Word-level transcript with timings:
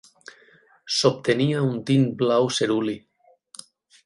S'obtenia 0.95 1.61
un 1.67 1.77
tint 1.91 2.09
blau 2.23 2.49
ceruli. 2.57 2.97